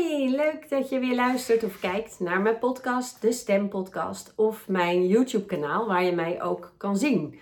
Hi, 0.00 0.28
leuk 0.28 0.68
dat 0.68 0.88
je 0.88 0.98
weer 0.98 1.14
luistert 1.14 1.64
of 1.64 1.80
kijkt 1.80 2.20
naar 2.20 2.40
mijn 2.40 2.58
podcast, 2.58 3.22
de 3.22 3.32
Stempodcast, 3.32 4.32
of 4.36 4.68
mijn 4.68 5.06
YouTube-kanaal 5.06 5.86
waar 5.86 6.04
je 6.04 6.12
mij 6.12 6.42
ook 6.42 6.72
kan 6.76 6.96
zien. 6.96 7.38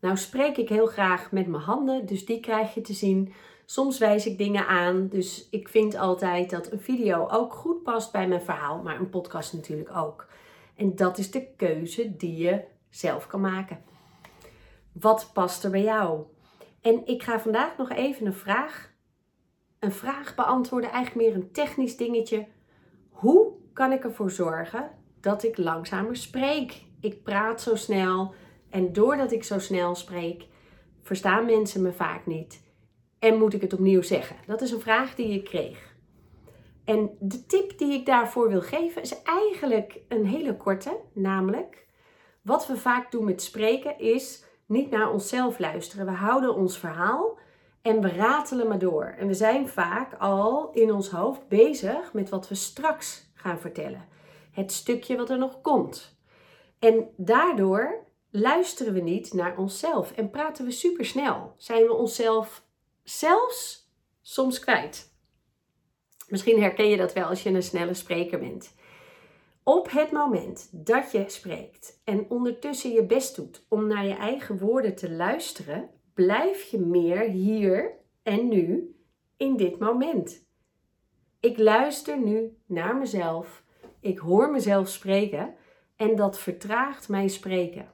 Nou 0.00 0.16
spreek 0.16 0.56
ik 0.56 0.68
heel 0.68 0.86
graag 0.86 1.32
met 1.32 1.46
mijn 1.46 1.62
handen, 1.62 2.06
dus 2.06 2.26
die 2.26 2.40
krijg 2.40 2.74
je 2.74 2.80
te 2.80 2.92
zien. 2.92 3.32
Soms 3.64 3.98
wijs 3.98 4.26
ik 4.26 4.38
dingen 4.38 4.66
aan, 4.66 5.08
dus 5.08 5.48
ik 5.50 5.68
vind 5.68 5.96
altijd 5.96 6.50
dat 6.50 6.72
een 6.72 6.80
video 6.80 7.28
ook 7.28 7.52
goed 7.52 7.82
past 7.82 8.12
bij 8.12 8.28
mijn 8.28 8.42
verhaal, 8.42 8.82
maar 8.82 9.00
een 9.00 9.10
podcast 9.10 9.52
natuurlijk 9.52 9.96
ook. 9.96 10.26
En 10.76 10.96
dat 10.96 11.18
is 11.18 11.30
de 11.30 11.46
keuze 11.56 12.16
die 12.16 12.36
je 12.36 12.60
zelf 12.90 13.26
kan 13.26 13.40
maken. 13.40 13.82
Wat 14.92 15.30
past 15.32 15.64
er 15.64 15.70
bij 15.70 15.82
jou? 15.82 16.22
En 16.80 17.06
ik 17.06 17.22
ga 17.22 17.40
vandaag 17.40 17.76
nog 17.76 17.90
even 17.90 18.26
een 18.26 18.34
vraag 18.34 18.91
een 19.82 19.92
vraag 19.92 20.34
beantwoorden, 20.34 20.90
eigenlijk 20.90 21.26
meer 21.26 21.42
een 21.42 21.52
technisch 21.52 21.96
dingetje. 21.96 22.46
Hoe 23.10 23.52
kan 23.72 23.92
ik 23.92 24.04
ervoor 24.04 24.30
zorgen 24.30 24.90
dat 25.20 25.42
ik 25.42 25.58
langzamer 25.58 26.16
spreek? 26.16 26.82
Ik 27.00 27.22
praat 27.22 27.60
zo 27.60 27.76
snel 27.76 28.34
en 28.70 28.92
doordat 28.92 29.32
ik 29.32 29.44
zo 29.44 29.58
snel 29.58 29.94
spreek, 29.94 30.46
verstaan 31.02 31.44
mensen 31.44 31.82
me 31.82 31.92
vaak 31.92 32.26
niet. 32.26 32.62
En 33.18 33.38
moet 33.38 33.54
ik 33.54 33.60
het 33.60 33.72
opnieuw 33.72 34.02
zeggen? 34.02 34.36
Dat 34.46 34.60
is 34.60 34.70
een 34.70 34.80
vraag 34.80 35.14
die 35.14 35.32
ik 35.32 35.44
kreeg. 35.44 35.96
En 36.84 37.10
de 37.20 37.46
tip 37.46 37.78
die 37.78 37.92
ik 37.92 38.06
daarvoor 38.06 38.48
wil 38.48 38.62
geven 38.62 39.02
is 39.02 39.22
eigenlijk 39.22 39.98
een 40.08 40.26
hele 40.26 40.56
korte, 40.56 41.00
namelijk 41.12 41.86
wat 42.42 42.66
we 42.66 42.76
vaak 42.76 43.10
doen 43.10 43.24
met 43.24 43.42
spreken 43.42 43.98
is 43.98 44.44
niet 44.66 44.90
naar 44.90 45.12
onszelf 45.12 45.58
luisteren. 45.58 46.06
We 46.06 46.12
houden 46.12 46.54
ons 46.54 46.78
verhaal 46.78 47.38
en 47.82 48.00
we 48.00 48.08
ratelen 48.08 48.68
maar 48.68 48.78
door. 48.78 49.14
En 49.18 49.26
we 49.26 49.34
zijn 49.34 49.68
vaak 49.68 50.14
al 50.18 50.70
in 50.72 50.92
ons 50.92 51.10
hoofd 51.10 51.48
bezig 51.48 52.12
met 52.12 52.28
wat 52.28 52.48
we 52.48 52.54
straks 52.54 53.30
gaan 53.34 53.58
vertellen. 53.58 54.08
Het 54.50 54.72
stukje 54.72 55.16
wat 55.16 55.30
er 55.30 55.38
nog 55.38 55.60
komt. 55.60 56.16
En 56.78 57.08
daardoor 57.16 58.06
luisteren 58.30 58.92
we 58.92 59.00
niet 59.00 59.32
naar 59.32 59.56
onszelf 59.56 60.12
en 60.12 60.30
praten 60.30 60.64
we 60.64 60.70
super 60.70 61.04
snel. 61.04 61.54
Zijn 61.56 61.84
we 61.84 61.92
onszelf 61.92 62.64
zelfs 63.02 63.90
soms 64.22 64.58
kwijt. 64.58 65.10
Misschien 66.28 66.62
herken 66.62 66.88
je 66.88 66.96
dat 66.96 67.12
wel 67.12 67.24
als 67.24 67.42
je 67.42 67.50
een 67.50 67.62
snelle 67.62 67.94
spreker 67.94 68.38
bent. 68.38 68.74
Op 69.62 69.90
het 69.90 70.10
moment 70.10 70.68
dat 70.72 71.12
je 71.12 71.24
spreekt 71.26 72.00
en 72.04 72.26
ondertussen 72.28 72.92
je 72.92 73.04
best 73.04 73.36
doet 73.36 73.66
om 73.68 73.86
naar 73.86 74.06
je 74.06 74.14
eigen 74.14 74.58
woorden 74.58 74.94
te 74.94 75.10
luisteren, 75.10 75.90
blijf 76.14 76.62
je 76.62 76.78
meer 76.78 77.20
hier 77.20 77.92
en 78.22 78.48
nu 78.48 78.96
in 79.36 79.56
dit 79.56 79.78
moment. 79.78 80.44
Ik 81.40 81.58
luister 81.58 82.18
nu 82.18 82.56
naar 82.66 82.96
mezelf. 82.96 83.64
Ik 84.00 84.18
hoor 84.18 84.50
mezelf 84.50 84.88
spreken 84.88 85.54
en 85.96 86.16
dat 86.16 86.38
vertraagt 86.38 87.08
mijn 87.08 87.30
spreken. 87.30 87.90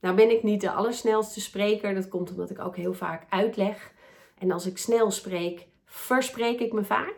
Nou 0.00 0.16
ben 0.16 0.30
ik 0.30 0.42
niet 0.42 0.60
de 0.60 0.70
allersnelste 0.70 1.40
spreker. 1.40 1.94
Dat 1.94 2.08
komt 2.08 2.30
omdat 2.30 2.50
ik 2.50 2.58
ook 2.58 2.76
heel 2.76 2.94
vaak 2.94 3.26
uitleg. 3.28 3.92
En 4.38 4.50
als 4.50 4.66
ik 4.66 4.78
snel 4.78 5.10
spreek, 5.10 5.66
verspreek 5.84 6.60
ik 6.60 6.72
me 6.72 6.84
vaak. 6.84 7.14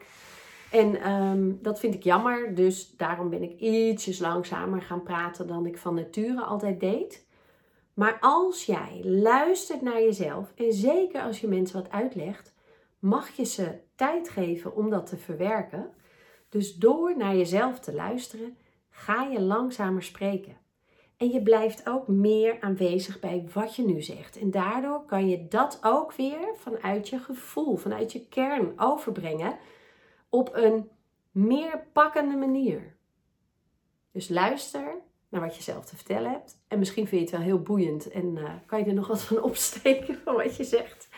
En 0.71 1.01
ehm, 1.01 1.53
dat 1.61 1.81
vind 1.81 1.95
ik 1.95 2.03
jammer. 2.03 2.55
Dus 2.55 2.97
daarom 2.97 3.31
ben 3.31 3.43
ik 3.43 3.61
ietsjes 3.61 4.19
langzamer 4.19 4.83
gaan 4.83 5.03
praten 5.03 5.47
dan 5.47 5.67
ik 5.67 5.79
van 5.79 5.95
nature 5.95 6.41
altijd 6.41 6.81
deed. 6.81 7.27
Maar 7.95 8.19
als 8.21 8.65
jij 8.65 9.01
luistert 9.05 9.83
naar 9.83 10.01
jezelf, 10.01 10.53
en 10.57 10.73
zeker 10.73 11.23
als 11.23 11.41
je 11.41 11.49
mensen 11.49 11.83
wat 11.83 11.91
uitlegt, 11.91 12.55
mag 12.99 13.31
je 13.31 13.45
ze 13.45 13.79
tijd 13.95 14.29
geven 14.29 14.77
om 14.77 14.91
dat 14.91 15.07
te 15.07 15.17
verwerken. 15.17 15.91
Dus 16.49 16.75
door 16.75 17.17
naar 17.17 17.37
jezelf 17.37 17.81
te 17.81 17.95
luisteren, 17.95 18.57
ga 18.91 19.23
je 19.23 19.41
langzamer 19.41 20.03
spreken. 20.03 20.57
En 21.17 21.31
je 21.31 21.43
blijft 21.43 21.89
ook 21.89 22.09
meer 22.09 22.61
aanwezig 22.61 23.21
bij 23.21 23.49
wat 23.53 23.77
je 23.77 23.85
nu 23.85 24.03
zegt. 24.03 24.39
En 24.39 24.51
daardoor 24.51 25.05
kan 25.05 25.29
je 25.29 25.49
dat 25.49 25.79
ook 25.83 26.13
weer 26.13 26.55
vanuit 26.57 27.09
je 27.09 27.19
gevoel, 27.19 27.77
vanuit 27.77 28.13
je 28.13 28.29
kern 28.29 28.81
overbrengen 28.81 29.59
op 30.29 30.51
een 30.55 30.91
meer 31.31 31.87
pakkende 31.93 32.37
manier. 32.37 32.97
Dus 34.13 34.29
luister 34.29 34.95
naar 35.33 35.41
wat 35.41 35.57
je 35.57 35.63
zelf 35.63 35.85
te 35.85 35.97
vertellen 35.97 36.31
hebt. 36.31 36.57
En 36.69 36.79
misschien 36.79 37.07
vind 37.07 37.21
je 37.21 37.27
het 37.27 37.37
wel 37.37 37.47
heel 37.47 37.63
boeiend 37.63 38.11
en 38.11 38.37
uh, 38.37 38.51
kan 38.67 38.79
je 38.79 38.85
er 38.85 38.95
nog 38.95 39.07
wat 39.07 39.23
van 39.23 39.43
opsteken 39.51 40.21
van 40.25 40.35
wat 40.35 40.57
je 40.57 40.65
zegt. 40.65 41.09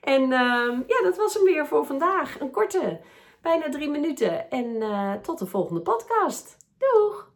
En 0.00 0.22
uh, 0.22 0.78
ja, 0.86 1.02
dat 1.02 1.16
was 1.16 1.34
hem 1.34 1.44
weer 1.44 1.66
voor 1.66 1.86
vandaag. 1.86 2.40
Een 2.40 2.50
korte, 2.50 3.00
bijna 3.42 3.68
drie 3.68 3.90
minuten. 3.90 4.50
En 4.50 4.66
uh, 4.66 5.12
tot 5.12 5.38
de 5.38 5.46
volgende 5.46 5.80
podcast. 5.80 6.56
Doeg! 6.78 7.30